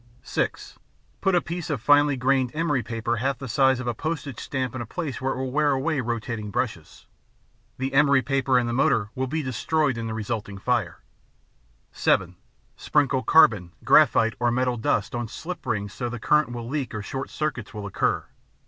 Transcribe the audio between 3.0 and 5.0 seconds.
half the size of a postage stamp in a